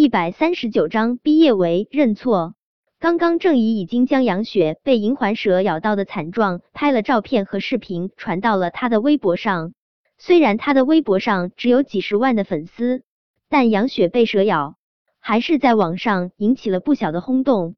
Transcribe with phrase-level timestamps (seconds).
[0.00, 2.54] 一百三十九章毕业为认错。
[2.98, 9.74] 刚刚郑怡已经将杨雪被银环蛇咬到的惨状拍了照片和视频传到了他的微博上。
[10.16, 13.02] 虽然他的微博上只有几十万的粉丝，
[13.50, 14.76] 但杨雪被蛇咬
[15.18, 17.74] 还是在网上引起了不小的轰动。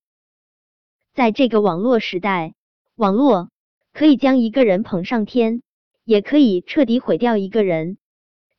[1.12, 2.54] 在这个网络时代，
[2.94, 3.48] 网络
[3.92, 5.60] 可以将一个人捧上天，
[6.04, 7.98] 也可以彻底毁掉一个人。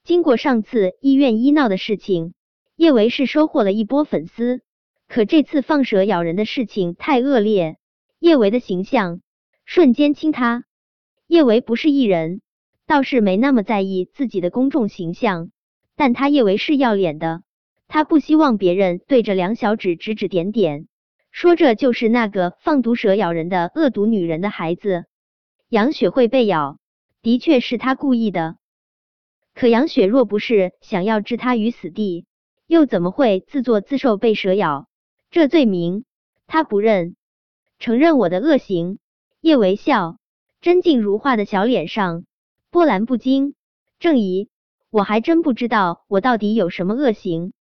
[0.04, 2.34] 经过上次医院医闹的事情，
[2.76, 4.62] 叶维是收获了一波粉丝。
[5.08, 7.78] 可这次放蛇咬人的事情太恶劣，
[8.20, 9.22] 叶维的形象
[9.66, 10.64] 瞬间倾塌。
[11.28, 12.42] 叶维不是艺人，
[12.88, 15.52] 倒是没那么在意自己的公众形象，
[15.96, 17.44] 但他叶维是要脸的，
[17.88, 20.88] 他不希望别人对着两小指指指点点。
[21.32, 25.06] 说这就是那个放毒蛇咬人的恶毒女人的孩子，
[25.70, 26.78] 杨雪会被咬，
[27.22, 28.56] 的确是他故意的。
[29.54, 32.26] 可杨雪若不是想要置他于死地，
[32.68, 34.88] 又怎么会自作自受被蛇咬？
[35.32, 36.06] 这罪名
[36.48, 37.16] 他不认，
[37.80, 39.00] 承认我的恶行。
[39.42, 40.18] 叶微笑，
[40.62, 42.26] 真静如画的小脸上
[42.70, 43.56] 波澜不惊。
[44.00, 44.50] 郑怡，
[44.90, 47.54] 我还真不知道我到底有什么恶行。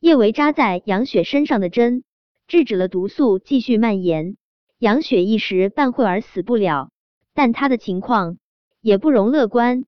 [0.00, 2.04] 叶维扎在杨雪身上的针。
[2.46, 4.38] 制止了毒素继续蔓延，
[4.78, 6.88] 杨雪一时半会儿死不了，
[7.34, 8.38] 但她的情况
[8.80, 9.84] 也不容乐观。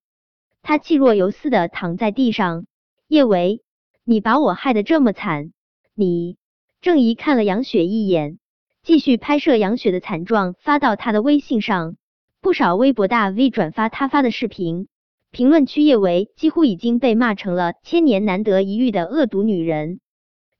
[0.60, 2.66] 她气若游丝的躺在地上。
[3.08, 3.62] 叶维，
[4.04, 5.52] 你把我害得这么惨，
[5.94, 6.36] 你……
[6.80, 8.38] 郑怡看了杨雪一眼，
[8.82, 11.96] 继续拍摄杨雪的惨状，发到他的微信上。
[12.40, 14.88] 不少微博大 V 转发他发的视频，
[15.30, 20.00] 评论区叶维几乎已经被骂成了千年难得一遇的恶毒女人。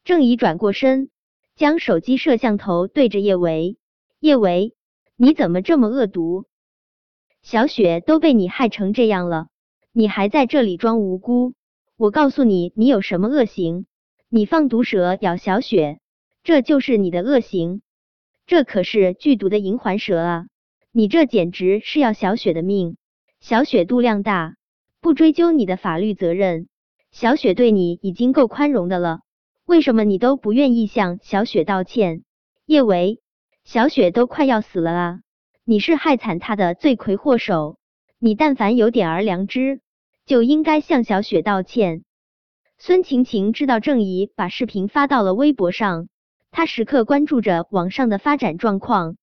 [0.04, 1.10] 郑怡转过身。
[1.56, 3.76] 将手机摄像头对着叶维，
[4.18, 4.72] 叶维，
[5.16, 6.46] 你怎么这么恶毒？
[7.42, 9.48] 小雪都被你害成这样了，
[9.92, 11.52] 你还在这里装无辜？
[12.00, 13.84] 我告诉你，你有什么恶行？
[14.30, 16.00] 你放毒蛇咬小雪，
[16.42, 17.82] 这就是你的恶行。
[18.46, 20.46] 这可是剧毒的银环蛇啊！
[20.92, 22.96] 你这简直是要小雪的命。
[23.38, 24.54] 小雪度量大，
[25.02, 26.68] 不追究你的法律责任。
[27.10, 29.20] 小雪对你已经够宽容的了。
[29.66, 32.22] 为什么你都不愿意向小雪道歉？
[32.64, 33.20] 叶维，
[33.62, 35.20] 小雪都快要死了啊！
[35.66, 37.76] 你是害惨她的罪魁祸首，
[38.18, 39.82] 你但凡有点儿良知，
[40.30, 42.04] 就应该向小雪道歉。
[42.78, 46.06] 孙晴晴知道郑怡把视频发到了微博上，
[46.52, 49.16] 她时刻关注着网上的发展状况。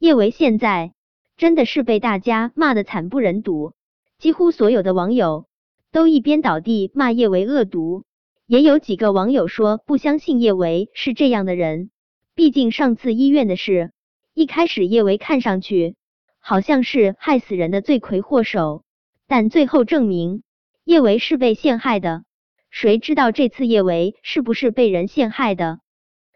[0.00, 0.92] 叶维现在
[1.36, 3.74] 真的是被大家骂得惨不忍睹，
[4.18, 5.46] 几乎所有的网友
[5.92, 8.02] 都一边倒地骂叶维恶毒。
[8.44, 11.90] 也有几个网友说不相信叶维是这样的人，
[12.34, 13.92] 毕竟上次医院的事，
[14.34, 15.94] 一开始叶维看上去
[16.40, 18.82] 好像是害死人的罪魁祸首，
[19.30, 20.42] 但最后证明
[20.82, 22.24] 叶维是被陷害的。
[22.68, 25.78] 谁知道这次叶维是不是被人陷害的？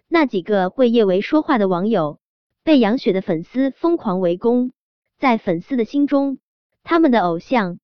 [0.06, 2.20] 那几个为叶维说话的网友
[2.62, 4.70] 被杨雪的粉丝疯狂围攻，
[5.18, 6.38] 在粉丝的心中，
[6.84, 7.80] 他们的偶像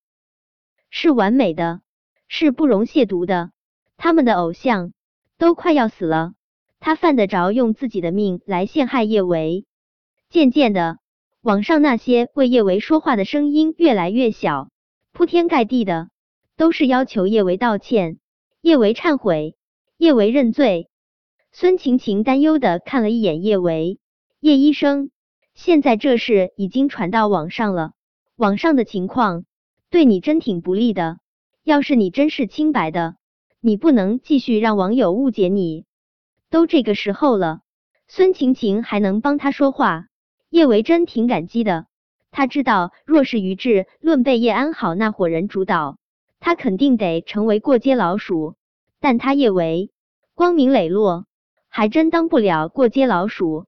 [0.90, 1.80] 是完美的，
[2.28, 3.50] 是不容亵渎的。
[3.96, 4.92] 他们的偶像
[5.38, 6.34] 都快要死了，
[6.78, 9.64] 他犯得着用自己的命来陷害叶维？
[10.28, 10.98] 渐渐的，
[11.40, 14.70] 网上那些为叶维说话的声音越来越小，
[15.20, 16.08] 铺天盖地的
[16.56, 18.18] 都是要求叶维道歉、
[18.62, 19.54] 叶维忏悔、
[19.98, 20.88] 叶维认罪。
[21.52, 23.98] 孙晴晴担忧的看了一眼叶维，
[24.40, 25.10] 叶医生，
[25.52, 27.92] 现在这事已经传到网上了，
[28.34, 29.44] 网上的情况
[29.90, 31.18] 对你真挺不利的。
[31.64, 33.16] 要是你真是清白的。
[33.60, 35.84] 你不能继续让网友误解你。
[36.48, 37.60] 都这个时候了，
[38.08, 40.06] 孙晴晴还能帮他说话，
[40.48, 41.88] 叶维真挺感激的。
[42.30, 45.98] 他知道，若是于志论被叶安好那伙人主导，
[46.38, 48.54] 他肯定得成为过街老鼠。
[49.00, 49.90] 但他叶维
[50.34, 51.26] 光明磊落，
[51.68, 53.66] 还真当不了过街老鼠。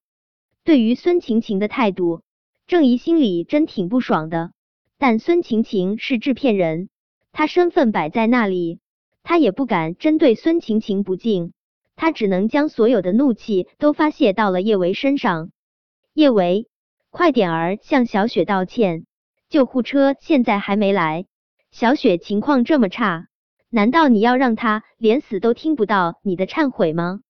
[0.64, 2.22] 对于孙晴晴的态度，
[2.66, 4.52] 郑怡心里真挺不爽的。
[4.98, 6.88] 但孙晴晴是制片人，
[7.32, 8.78] 她身份摆在那里。
[9.24, 11.52] 他也不敢针对孙晴晴不敬，
[11.94, 15.50] 他只能将所有的怒气都发泄到了叶维身上。
[16.12, 16.68] 叶维，
[17.12, 19.04] 快点儿向小雪道歉！
[19.50, 21.26] 救护车现在还没来，
[21.70, 23.26] 小雪情况这么差，
[23.68, 27.20] 难道你要让她连死都听不到你的忏悔吗？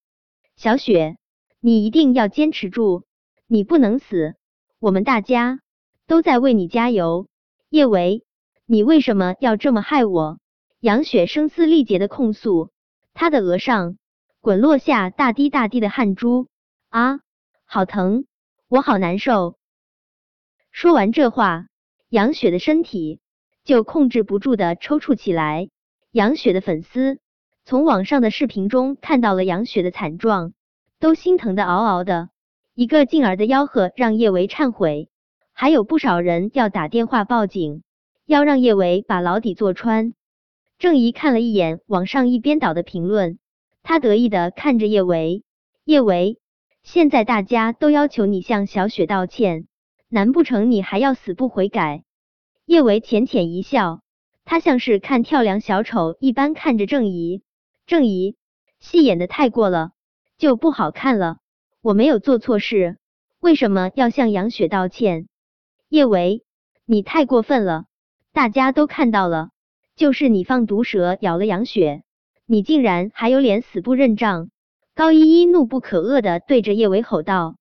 [0.54, 1.16] 小雪，
[1.58, 3.02] 你一定要坚持住，
[3.48, 4.36] 你不能死，
[4.78, 5.58] 我们大家
[6.06, 7.26] 都在为你加油。
[7.68, 8.22] 叶维，
[8.64, 10.38] 你为什么要这么害我？
[10.78, 12.70] 杨雪声嘶力竭的控诉，
[13.14, 13.96] 她的额上
[14.40, 16.46] 滚落下大滴大滴的汗珠，
[16.88, 17.18] 啊，
[17.64, 18.26] 好疼，
[18.68, 19.56] 我好难受。
[20.72, 21.66] 说完这话，
[22.08, 23.20] 杨雪的身体
[23.62, 25.68] 就控制不住的抽搐起来。
[26.10, 27.18] 杨雪的粉丝
[27.66, 30.54] 从网上的视频中看到了杨雪的惨状，
[30.98, 32.30] 都心疼的嗷嗷的。
[32.74, 35.10] 一个劲儿的吆喝让叶维忏悔，
[35.52, 37.82] 还有不少人要打电话报警，
[38.24, 40.14] 要让叶维把牢底坐穿。
[40.78, 43.38] 郑怡看了一眼网上一边倒的评论，
[43.82, 45.44] 他得意的看着叶维，
[45.84, 46.38] 叶维，
[46.82, 49.66] 现在大家都要求你向小雪道歉，
[50.14, 52.04] 难不成你还要死不悔改？
[52.66, 54.02] 叶维浅浅一笑，
[54.44, 57.42] 他像是看跳梁小丑一般看着郑怡。
[57.86, 58.36] 郑怡，
[58.78, 59.92] 戏演的太过了，
[60.36, 61.38] 就不好看了。
[61.80, 62.98] 我没有做错事，
[63.40, 65.28] 为什么要向杨雪道歉？
[65.88, 66.44] 叶维，
[66.84, 67.86] 你太过分了，
[68.34, 69.48] 大家都看到了，
[69.96, 72.02] 就是你放毒蛇咬了杨雪，
[72.44, 74.50] 你竟然还有脸死不认账！
[74.94, 77.56] 高依依怒不可遏的对着叶维吼道：“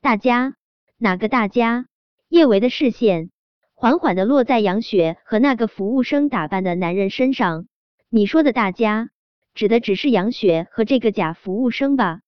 [0.00, 0.54] 大家？
[1.02, 1.86] 哪个大家？”
[2.30, 3.30] 叶维的视线
[3.74, 7.66] 缓缓的落在杨雪和那个服务生打扮的男人身上。
[8.08, 9.10] 你说的大家？
[9.52, 12.20] 指的只是杨雪和这个假服务生吧？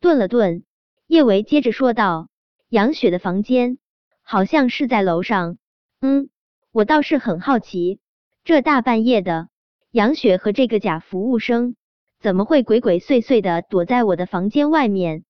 [0.00, 0.64] 顿了顿，
[1.06, 2.28] 叶维接着说道
[2.70, 3.78] ：“杨雪的房间
[4.22, 5.58] 好像是在楼上。
[6.00, 6.30] 嗯，
[6.72, 8.00] 我倒是很好奇，
[8.44, 9.48] 这大半夜的，
[9.92, 11.76] 杨雪和这个假服务生
[12.18, 15.22] 怎么会鬼鬼祟祟的躲在我的房间外面？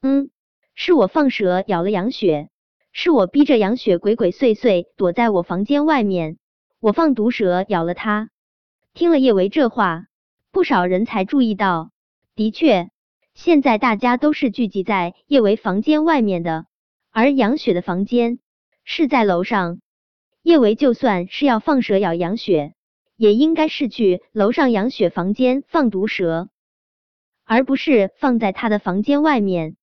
[0.00, 0.30] 嗯，
[0.82, 2.48] 是我放蛇咬了杨雪，
[2.90, 6.38] 是我逼着杨雪鬼鬼祟祟躲在我房间外面，
[6.80, 8.30] 我放毒蛇咬了她。”
[8.94, 10.06] 听了叶维这话。
[10.50, 11.90] 不少人才注意到，
[12.34, 12.88] 的确，
[13.34, 16.64] 现在大家都是聚集在叶维房间外面的，
[17.10, 18.38] 而杨雪的房间
[18.82, 19.80] 是在楼上。
[20.42, 22.72] 叶维就算是要放蛇咬杨雪，
[23.16, 26.48] 也应该是去楼上杨雪房间放毒蛇，
[27.44, 29.76] 而不是放在他的房间外面。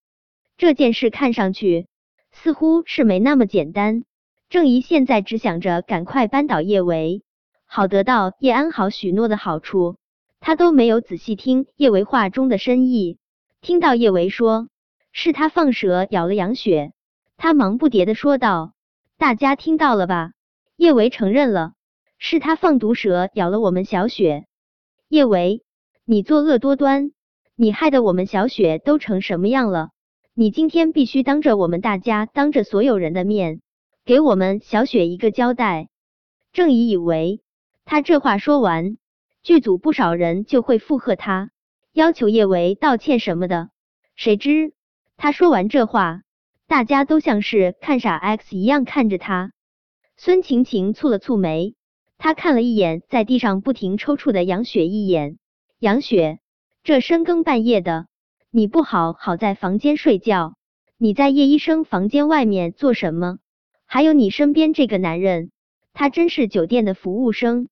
[0.57, 1.85] 这件事看上去
[2.31, 4.03] 似乎是没那么简单。
[4.49, 7.21] 郑怡现在只想着赶快扳倒叶维，
[7.65, 9.97] 好得到叶安好许诺的好处。
[10.39, 13.17] 他都没有仔细听叶维话中的深意，
[13.61, 14.67] 听到叶维说
[15.11, 16.93] 是他放蛇咬了杨雪，
[17.37, 18.73] 他忙不迭的说道
[19.17, 20.31] ：“大家听到了吧？
[20.75, 21.73] 叶维承认了，
[22.17, 24.45] 是他放毒蛇咬了我们小雪。
[25.07, 25.63] 叶维，
[26.05, 27.11] 你作恶多端，
[27.55, 29.89] 你害得我们小雪都成什么样了？
[30.39, 33.61] 你今天必须当着我们大家，当着所有人的面，
[34.05, 35.89] 给我们小雪一个交代。”
[36.53, 37.41] 郑怡以为
[37.85, 38.97] 他这话说完。
[39.41, 41.49] 剧组不少人就会附和他，
[41.91, 43.71] 要求叶维道歉什么的。
[44.15, 44.73] 谁知
[45.15, 46.21] 他说完这话，
[46.67, 49.53] 大家都像是看傻 X 一样看着他。
[50.17, 51.73] 孙晴晴蹙了蹙眉，
[52.19, 55.39] 她看了一眼在地上不停抽搐的杨雪一眼。
[55.79, 56.37] 杨雪，
[56.83, 58.05] 这深更半夜的，
[58.49, 60.55] 你不好好在房间睡觉，
[60.97, 63.39] 你在叶医生房间外面做什么？
[63.85, 65.51] 还有你身边这个男人，
[65.93, 67.67] 他真是酒店的服务生。